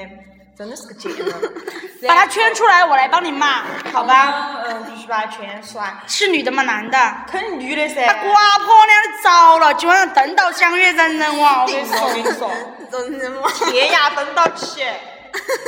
[0.60, 1.26] 真的是个贱人。
[2.06, 4.62] 把他圈出来，我来帮你骂，好吧？
[4.66, 5.96] 嗯，必须把他圈出来。
[6.06, 6.64] 是女的吗？
[6.64, 6.98] 男的？
[7.32, 8.06] 肯定女的噻。
[8.06, 12.52] 他瓜婆娘的着了，今晚上登到相约人人网，我跟你我跟你说。
[12.92, 13.50] 人人网？
[13.70, 14.84] 天涯登到起，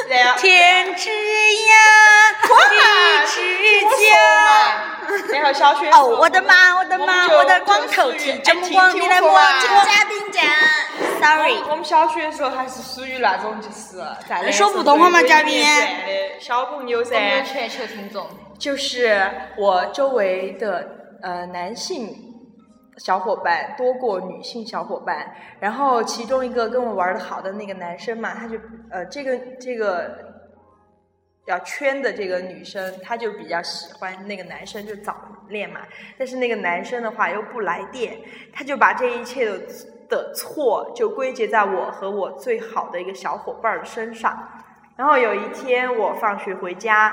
[0.09, 1.73] 然后天之涯，
[2.45, 2.49] 地
[3.27, 3.35] 之
[3.81, 5.33] 角。
[5.33, 10.43] 然后小学哦，我的妈，我的妈，我的光头剃这么光，你来摸这这个嘉宾讲。
[11.19, 11.57] ，sorry。
[11.69, 15.67] 我们小学的时候还是属于那种就是在能说普通话嘛嘉宾的
[16.39, 20.87] 小朋友我们有噻，全球听众，就是我周围的
[21.21, 22.30] 呃男性
[22.97, 28.57] 小伙伴多过女性小伙伴，然后其中一个跟我玩的好的那个男生嘛，他就
[28.89, 30.29] 呃这个这个。
[31.47, 35.17] 要圈的这个女生，她就比较喜欢那个男生，就早
[35.49, 35.81] 恋嘛。
[36.15, 38.15] 但是那个男生的话又不来电，
[38.53, 39.59] 他就把这一切的
[40.07, 44.37] 的错就归结在我和我最好的一个小伙伴儿身上。
[44.95, 47.11] 然后有一天我放学回家，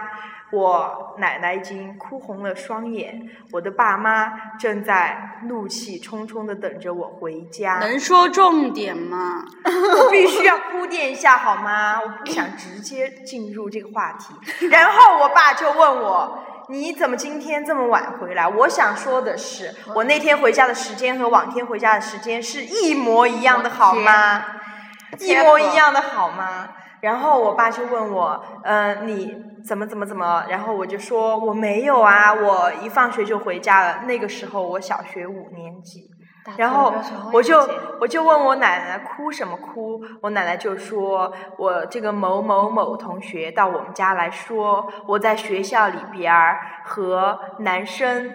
[0.50, 3.20] 我奶奶已经哭红了双眼，
[3.52, 7.78] 我的爸妈正在怒气冲冲的等着我回家。
[7.80, 9.44] 能说重点吗？
[10.04, 12.00] 我必须要铺垫一下好吗？
[12.00, 14.34] 我不想直接进入这个话题。
[14.68, 24.44] 然后我爸就问我：“你怎么今天这么晚回来？”我想说的是，我那天回家的时间和往天回家的时间是一模一样的，好吗？
[25.18, 26.68] 一模一样的好吗？
[27.00, 29.36] 然后我爸就问我，嗯、你
[29.68, 30.44] 怎么怎么怎么？
[30.48, 34.04] 然后我就说我没有啊，我一放学就回家了。
[34.06, 36.10] 那个时候我小学五年级。
[36.56, 36.94] 然后
[37.30, 37.68] 我就
[38.00, 48.32] 我就问我奶奶哭什么哭，我奶奶就说我这个某某某同学到我们家来说我在学校里边儿和男生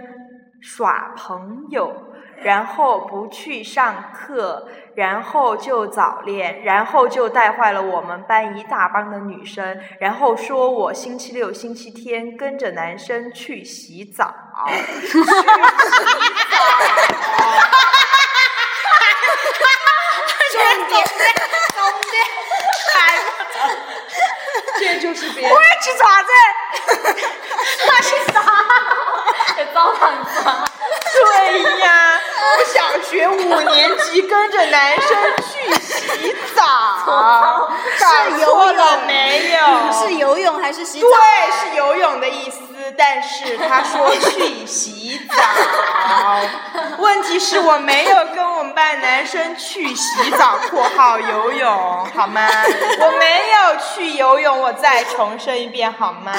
[0.62, 1.91] 耍朋友，
[2.44, 14.34] 然后不去上课，然后就早恋，然后就带坏了我们班一大帮的女生，然后说我星期六、星期天跟着男生去洗澡。
[24.80, 26.30] 这就是别人我要去爪子，
[27.88, 28.34] 他是啥？
[29.74, 30.66] 澡堂子啊，
[31.14, 32.12] 对呀，
[32.44, 39.92] 我小学五年级跟着男生去洗澡， 是游泳没有？
[40.08, 41.08] 是游泳还是洗澡？
[41.08, 42.60] 对，是游泳的意思，
[42.98, 45.36] 但是他说去洗澡。
[46.98, 51.70] 问题是我没有跟我们班男生去洗澡（括号游泳），
[52.16, 52.48] 好吗？
[53.00, 56.34] 我没有去游泳，我再重申一遍好吗？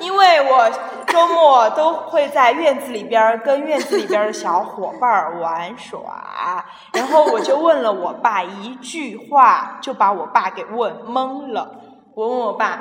[0.00, 0.70] 因为我
[1.06, 11.70] 周末都会在院子里边跟院子里边的小伙伴玩耍，然后我就问了我爸一句话，就把我爸给问懵了。
[12.14, 12.78] 我问我爸，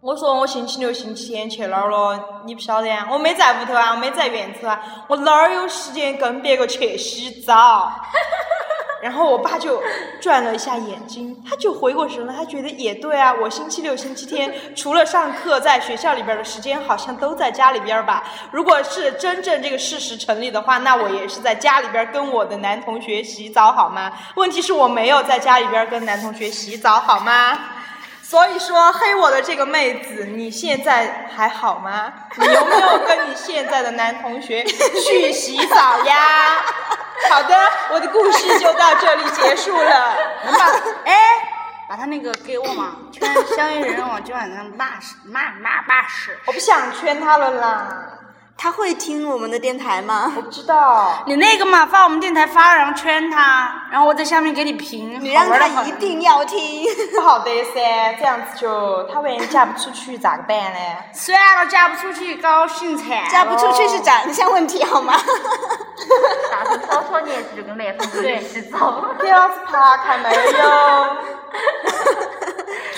[0.00, 2.42] 我说我星期六、星期天去哪儿了？
[2.44, 3.08] 你不晓得呀？
[3.10, 7.92] 我没在屋头啊，我没在院子啊，我哪儿有时间跟别个去洗澡？
[9.02, 9.82] 然后我爸就
[10.20, 18.22] 转了一下眼睛，他就回过神来，他觉得也对啊，我星期六、星期天除了上课，在学校里边的时间好像都在家里边吧。
[18.52, 24.12] 如果是真正这个事实成立的话，那我也是在家里边跟我的男同学洗澡，好吗？
[24.36, 27.58] 问题是我没有在家里边跟男同学洗澡，好吗？
[28.38, 32.12] 所以说，黑我的这个妹子，你现在还好吗？
[32.38, 36.62] 你有没有跟你现在的男同学去洗澡呀？
[37.28, 37.58] 好的，
[37.90, 40.14] 我的故事就到这里结束了。
[40.46, 40.66] 能把
[41.04, 41.18] 哎，
[41.88, 46.38] 把他那个给我嘛，圈相约人我今晚上骂死骂骂骂屎。
[46.46, 47.88] 我不想圈他了啦，
[48.60, 50.32] 他会听我们的电台吗？
[50.34, 51.22] 我不知道。
[51.26, 55.16] 你那个嘛，发我们电台发，然后圈他，然后我在下面给你评。
[55.22, 56.84] 你让他一定要听。
[57.14, 60.78] 不好的噻，这样子就他万一嫁不出去咋个办呢？
[61.12, 63.06] 算了，嫁不出去高兴惨。
[63.30, 65.14] 嫁不出去是长相问题好吗？
[66.50, 69.04] 大声吵吵年纪就跟男同学洗澡。
[69.20, 71.16] 给老子爬开没有？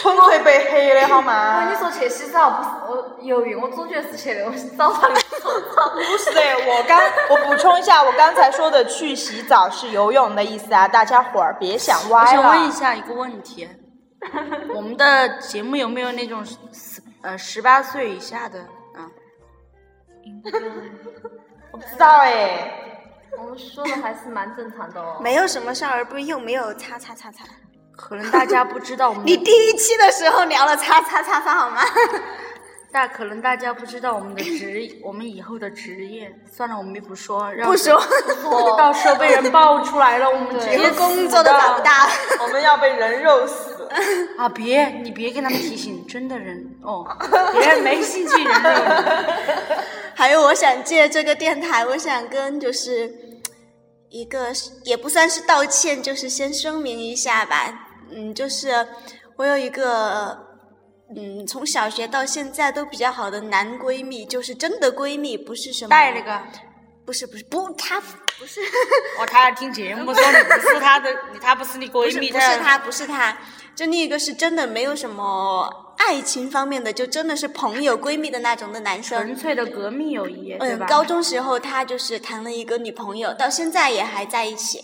[0.00, 1.78] 纯粹被黑的好我吗跟你？
[1.78, 5.14] 说去洗澡不是我游泳，我总觉得是去那种澡堂里。
[5.14, 12.72] 不是的，我刚我补充一下，我刚才说的去洗澡是游泳的意思啊，大家伙儿别想歪了我想问一。
[12.72, 13.68] 下一个问题，
[14.74, 18.58] 我们的节目有没有那种十呃十八岁以下的
[18.94, 19.04] 啊？
[21.72, 22.72] 我不知道哎，
[23.38, 25.18] 我们说的还是蛮正常的哦。
[25.20, 27.44] 没有什么少儿不宜，又没有擦擦擦擦。
[28.00, 31.82] 可能大家不知道我们 你第一期的时候聊了叉叉叉叉好吗？
[32.92, 36.34] 大可能大家不知道我们的职，我们以后的职业。
[36.50, 37.96] 算了，我们也不说，让不说，
[38.76, 41.92] 到时候被人爆出来了，我们直以接后工作都找不到。
[42.42, 43.88] 我们要被人肉死。
[44.36, 44.48] 啊！
[44.48, 47.06] 别，你别跟他们提醒，真的人哦，
[47.52, 48.70] 别人没兴趣人肉。
[50.16, 53.12] 还有，我想借这个电台，我想跟就是
[54.08, 54.48] 一个
[54.82, 57.89] 也不算是道歉，就是先声明一下吧。
[58.12, 58.86] 嗯，就是
[59.36, 60.38] 我有一个
[61.16, 66.40] 嗯，从小学到现在都比较好的男闺蜜，就是真的闺蜜，不是什么带那个，
[67.04, 68.60] 不是不是不，他不是
[69.18, 73.36] 哦，他要听节目说你不是他的，他不是你闺蜜，是不是他不是他，
[73.74, 79.20] 就另一个是真的没有什么爱情方面的，就真的是朋友闺蜜的那种的男生。
[79.20, 84.80] 纯粹的革命友谊，嗯，高中时候他就是谈了一个女朋友，到现在也还在一起。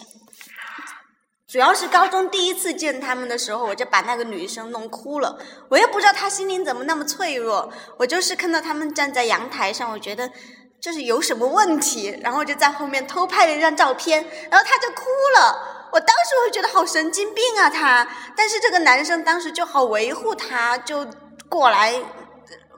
[1.57, 5.39] 主要是高中第一次见他们的时候，我就把那个女生弄哭了。
[5.71, 10.31] 我也不知道她心灵怎么那么脆弱，我就是看到他们站在阳台上，我觉得
[10.79, 15.05] 就是有什么问题，然后就在后面偷拍了一张照片，然后她就哭
[15.35, 15.89] 了。
[15.93, 21.07] 我当时会觉得好神经病啊他，但是这个男生当时就好维护她，就
[21.49, 21.95] 过来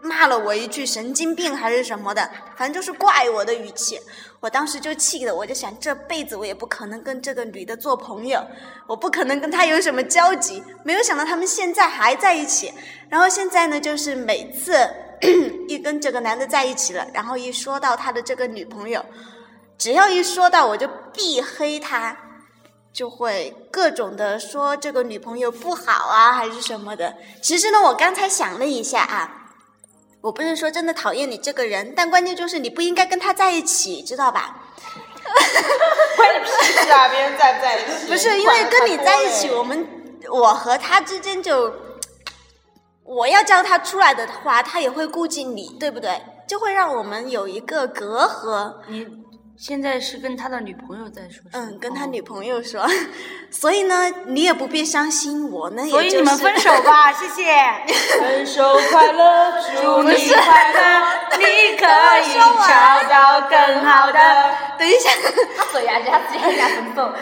[0.01, 3.99] 骂了我一句神经病还是什么的，反正就是怪我的语气。
[4.41, 8.41] 我当时就气的，我就想这辈子我也不可能跟这个女的做朋友，
[8.87, 10.63] 我不可能跟她有什么交集。
[10.85, 12.73] 没有想到他们现在还在一起，
[13.09, 14.75] 然后现在呢，就是每次
[15.67, 19.05] 一跟这个男的在一起了，然后一说到他的这个女朋友，
[19.77, 22.17] 只要一说到我就必黑他，
[22.93, 27.13] 就会各种的说这个女朋友不好啊，还是什么的。
[27.43, 29.38] 其实呢，我刚才想了一下啊。
[30.21, 34.65] 我不是说真的讨厌你这个人，但关键就是你不应该跟他在一起，知道吧？
[36.17, 37.09] 关你屁事啊！
[37.09, 38.07] 别人在不在一起？
[38.09, 39.87] 不是因为跟你在一起，我们
[40.31, 41.73] 我和他之间就，
[43.05, 46.21] 我要叫他出来的话，他也会顾及你，对不对？
[46.49, 48.75] 就会让我们有一个隔阂。
[48.89, 49.07] 你
[49.59, 51.43] 现在是跟他的女朋友在说？
[51.53, 52.87] 嗯，跟他哦女朋友说，
[53.51, 57.45] 所以呢，你也不必伤心，我呢，也所以就是你们分手吧，谢谢。
[58.21, 59.53] 分手快乐，
[59.83, 61.45] 祝 你快乐，你
[61.77, 64.21] 可以找到更好的。
[64.79, 65.11] 等一下，
[65.57, 67.13] 他说呀，人家直接跟人家分手。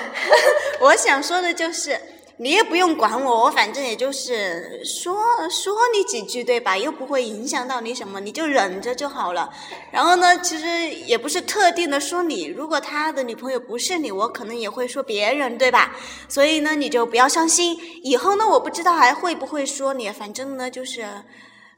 [0.81, 1.99] 我想说的就是，
[2.39, 5.17] 你也不用管我，我反正也就是说
[5.51, 6.77] 说你几句，对吧？
[6.77, 9.49] 又不会影响到你什么，你就忍着就好了。
[9.91, 15.97] 然后呢，其实也不是特定的说你，如果他的女朋友不是你，我可能也会说别人，对吧？
[16.29, 17.77] 所以呢，你就不要伤心。
[18.03, 21.07] 以后呢，我不知道还会不会说你，反正呢，就是。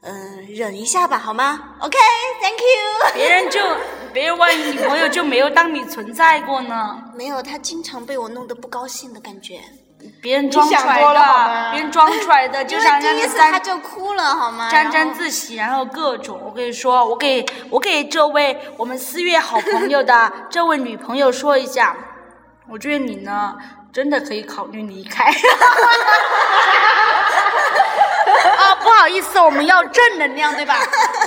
[0.01, 3.13] 嗯，忍一下吧，好吗？OK，Thank、you。
[3.13, 3.59] 别人就
[4.13, 7.03] 别人万一女朋友就没有当你存在过呢？
[7.13, 9.59] 没有，他经常被我弄得不高兴的感觉。
[10.21, 14.69] 别人装出来的，别人装出来的， 就想因为第一次他就哭了，好吗？
[14.69, 16.39] 沾沾自喜，然后各种。
[16.43, 21.95] 我跟你说，我给我给这位我们四月好朋友的这位女朋友说一下，
[22.69, 23.55] 我觉得你呢，
[23.93, 25.31] 真的可以考虑离开。
[28.43, 30.75] 啊，不好意思，我们要正能量，对吧？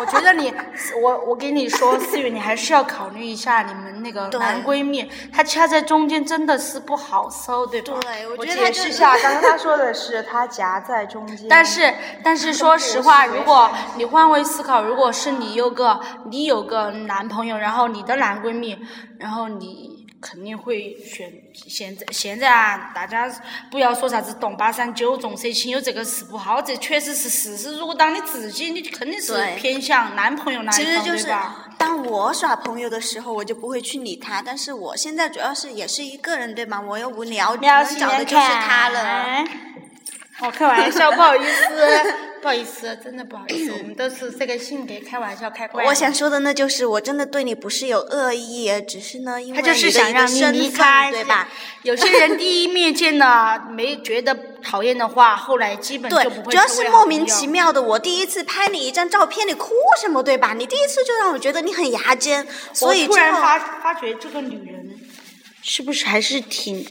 [0.01, 0.53] 我觉得你，
[1.01, 7.99] 我我给你说，思雨，你还是要考虑一下你们那个男闺蜜，他掐在中间真的是不好受，对吧？
[8.01, 11.93] 对，我我觉得他就是解释一下，刚刚他说的是他夹在中间，但是，
[12.23, 18.79] 但是说实话，如果你换位思考，如果是你有个你有个男朋友，然后你的男闺蜜，
[19.19, 19.92] 然后你
[20.23, 23.29] 肯定会选现在现在啊，大家
[23.71, 27.77] 不要说啥子动八三九重色轻友这个事不好，这确实是事实。
[27.77, 31.69] 如果当你自己，你肯定是偏向男朋友那一方，其实就是对吧？
[31.77, 34.41] 当我耍朋友的时候，我就不会去理他。
[34.41, 36.81] 但是我现在主要是也是一个人，对吗？
[36.81, 39.45] 我又无聊，能找的就是他了。。
[40.41, 45.89] 我开玩笑，不好意思，不好意思，真的不好意思， 我们都是这个性格，开玩笑，开惯了。
[45.89, 51.49] 我想说的呢，就是我真的对你不是有恶意，只是呢，因为他就是想让你离开，对吧？？
[51.85, 57.81] 有些人第一面见了没觉得讨厌的话，后来基本对就不，会主要是莫名其妙的。
[57.81, 59.71] 我第一次拍你一张照片，你哭
[60.01, 60.53] 什么，对吧？
[60.53, 64.99] 你第一次就让我觉得你很牙尖，所以我突然发发觉这个女人
[65.63, 66.85] 是不是还是挺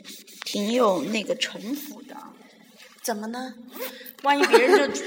[0.45, 2.15] 挺有那个城府的？
[3.03, 3.53] 怎么呢？
[4.23, 5.01] 万一别人就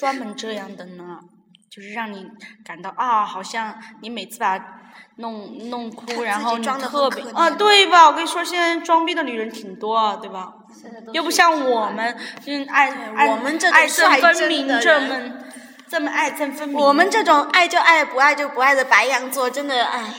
[0.00, 1.18] 专门这样的呢？
[1.70, 2.26] 就是让你
[2.64, 4.64] 感到啊，好像你每次把她
[5.16, 8.06] 弄弄哭，然后你特别啊，对吧？
[8.06, 10.54] 我跟你说，现在装逼的女人挺多啊，对吧？
[11.12, 15.20] 又不像我们，嗯爱爱我们这种爱憎分明，的这么
[15.86, 16.78] 这么爱憎分明。
[16.78, 20.14] 我们这种爱就爱，不爱就不爱的白羊座，真的哎。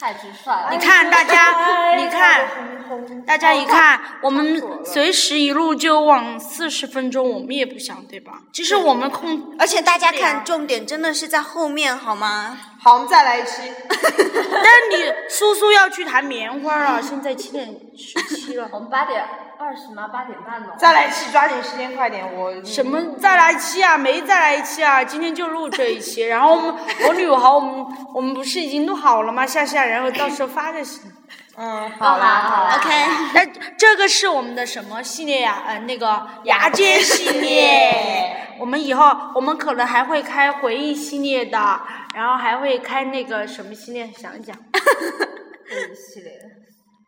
[0.00, 0.68] 太直率了。
[0.72, 2.81] 你看大家，你看通。
[3.26, 8.42] 大家一看，我们随时一路就往四十分钟，我们也不想，对吧？
[8.52, 12.58] 其实我们控，而且大家看，重点真的是在后面，好吗？
[12.82, 13.62] 好，我们再来一期。
[13.88, 18.68] 但是你苏苏要去弹棉花了， 现在七点十七了。
[18.72, 19.24] 我们八点
[19.58, 20.08] 二十吗？
[20.08, 20.74] 八点半了。
[20.76, 22.24] 再来一期，抓紧时间，快点！
[22.34, 23.96] 我什么再来一期啊？
[23.96, 25.04] 没再来一期啊！
[25.04, 26.22] 今天就录这一期。
[26.22, 26.74] 然后我们
[27.06, 29.46] 我女豪，我们我们不是已经录好了吗？
[29.46, 31.02] 下下，然后到时候发就行。
[31.56, 32.76] 嗯，好啦好啦。
[32.76, 32.88] OK，
[33.34, 33.44] 那
[33.76, 38.54] 这个是我们的什么系列呀、呃，那个牙尖系列。
[38.58, 41.58] 我们以后我们可能还会开回忆系列的，
[42.14, 44.10] 然后还会开那个什么系列？
[44.16, 44.54] 想一想。
[44.56, 44.62] 回
[45.92, 46.32] 忆系列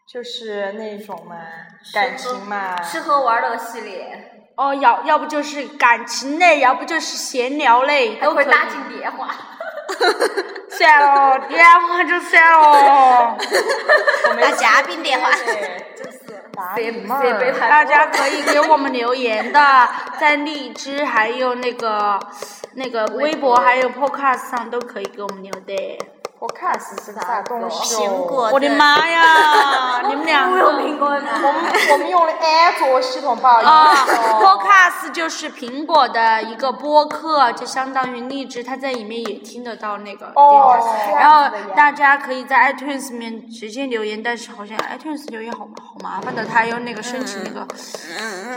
[0.06, 1.36] 就是那种嘛，
[1.94, 2.76] 感情嘛。
[2.82, 9.34] 吃喝玩乐系列，哦，要要不就是感情类，要不就是闲聊类，都会打进电话。
[10.76, 13.36] 算了，电话就算了。
[14.40, 15.30] 打嘉宾电话。
[16.56, 17.20] 打设你妹儿！
[17.22, 19.88] 设备大家可以给我们留言的，
[20.20, 22.18] 在荔枝还有那个
[22.74, 25.98] 那个微博 还有 Podcast 上都可以给我们留的。
[26.44, 28.26] 我看是啥东西苹哦？
[28.28, 30.02] 果我的妈呀！
[30.06, 31.26] 你们两个苹果的。
[31.26, 33.94] 我们我们用的安卓系统，不好意啊。
[33.94, 41.22] ，Podcast 就是苹果的一个播客，就相当于荔枝，它在里面也听得到那个哦电台。
[41.22, 47.66] 然后大家可以在 iTunes 里面直接留言，但是好像 iTunes 留言好好麻烦的，它要那个申请那个、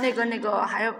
[0.01, 0.93] 那个那个还有。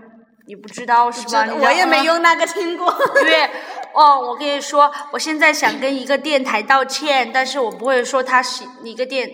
[0.48, 1.46] 你不知道是吧？
[1.62, 2.88] 我也没用那个听过。
[3.22, 3.50] 因为
[3.94, 9.30] 哦，我跟你说，我现在想跟一个电台道歉，但是我不会说他是一个电，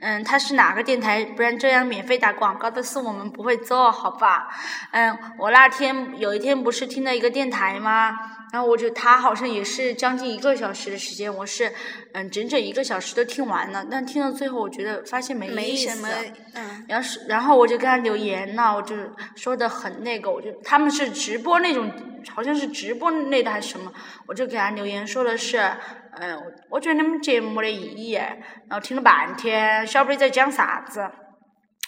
[0.00, 4.48] 嗯，他是哪个电台，不然这样免费打广告的事我们不会做，好吧？
[4.92, 8.18] 嗯，我那天有一天不是听了一个电台吗？
[8.52, 11.72] 然后我就他好像也是将近一个小时的时间，我是
[12.12, 15.88] 嗯整整一个小时都听完了，但听到最后我觉得发现没意思。
[15.88, 16.08] 没什么，
[16.54, 18.94] 嗯，然后是，然后我就跟他留言了，我就
[19.34, 21.90] 说的很那个，我就他们是直播那种，
[22.32, 23.92] 好像是直播类的还是什么，
[24.26, 25.72] 我就给他留言说的是，
[26.20, 26.40] 嗯，
[26.70, 31.10] 我觉得你们节目没得意义，然后听了半天，晓不得在讲啥子。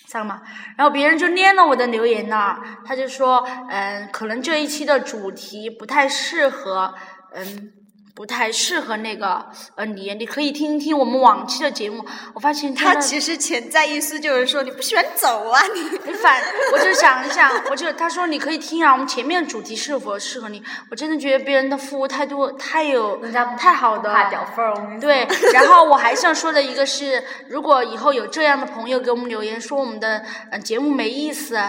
[0.07, 0.41] 知道吗？
[0.79, 6.95] 然后别人就念了我的留言呢，他就说，嗯，可能这一期的主题不太适合，
[7.35, 7.73] 嗯，
[8.17, 9.45] 不太适合那个，
[9.75, 12.03] 呃，你，你可以听一听我们往期的节目。
[12.33, 15.83] 我发现他的其实潜在意思就是说你不喜欢走啊，你。
[16.07, 16.41] 你反，
[16.73, 20.63] 我就想一想， 我就他说你可以听啊，我们前面的主题是否适合你？
[20.91, 24.11] 我真的觉得别人的服务态度太有人家太好的。
[24.99, 31.61] 对，然后我还想说的一个是，如果以后有这样的朋友给我们留言说我们的呃节目没意思，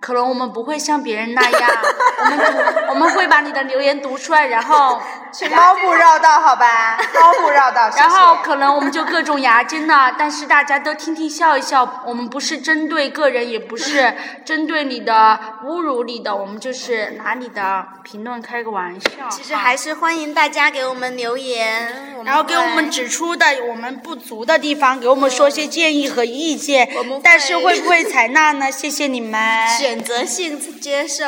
[0.00, 1.70] 可能我们不会像别人那样，
[2.24, 5.00] 我们我们会把你的留言读出来，然后
[5.32, 6.98] 请猫步绕道，好吧？
[7.20, 19.28] 猫步绕道，然后可能我们就各种牙尖了，但是大家都听听笑一笑，我们不是针对个人，也不是针对你的侮辱你的，我们就是拿你的评论开个玩笑。
[19.28, 26.88] 其实还是欢迎大家给我们留言，然后给我们指出的我们不足的地方，给我们说些建议和意见。
[27.22, 28.70] 但是会不会采纳呢？
[28.70, 29.66] 谢谢你们。
[29.88, 31.24] 选择性接受。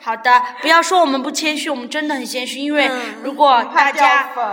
[0.00, 2.60] 好的，不要说我们不谦虚，我们真的很谦虚。
[2.60, 4.44] 因为嗯如果大家粉。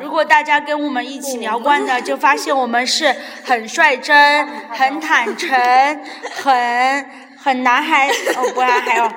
[0.00, 3.12] 如果大家跟我们一起聊惯的，就发现我们是
[3.44, 5.50] 很率真、很坦诚、
[6.30, 9.12] 很很男孩哦，不男孩哦，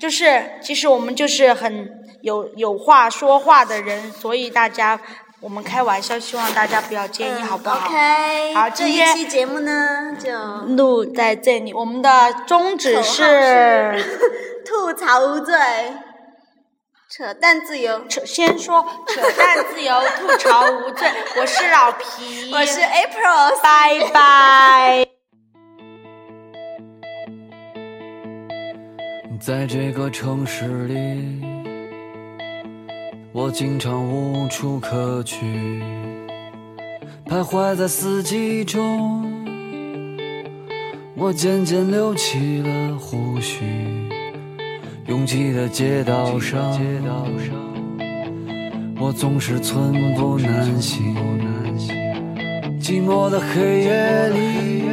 [0.00, 1.88] 就是其实我们就是很
[2.22, 4.98] 有有话说话的人，所以大家
[5.44, 7.76] 我们开玩笑，希望大家不要介意，好不好？
[7.76, 10.32] 嗯 OK，好这一期节目呢，就
[10.74, 14.02] 录在这里，我们的宗旨是。
[14.64, 15.54] 吐槽无罪，
[17.10, 18.06] 扯淡自由。
[18.08, 21.06] 扯先说扯淡自由，吐槽无罪。
[21.36, 25.06] 我是老皮， 我是 April，拜拜。
[29.38, 31.44] 在这个城市里，
[33.36, 35.36] 我经常无处可去，
[37.26, 39.26] 徘徊在四季中，
[41.16, 43.64] 我渐渐留起了胡须，
[45.08, 46.80] 拥挤的街道上，
[49.00, 51.12] 我总是寸步难行，
[52.80, 54.84] 寂寞的黑夜里。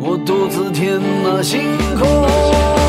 [0.00, 1.60] 我独自填满星
[1.98, 2.83] 空。